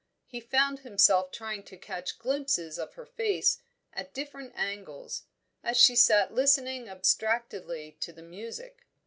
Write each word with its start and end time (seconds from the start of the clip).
He 0.25 0.39
found 0.39 0.79
himself 0.79 1.29
trying 1.31 1.61
to 1.65 1.77
catch 1.77 2.17
glimpses 2.17 2.79
of 2.79 2.95
her 2.95 3.05
face 3.05 3.59
at 3.93 4.15
different 4.15 4.53
angles, 4.55 5.25
as 5.61 5.77
she 5.77 5.95
sat 5.95 6.33
listening 6.33 6.89
abstractedly 6.89 7.97
to 7.99 8.11
the 8.11 8.23
music. 8.23 8.87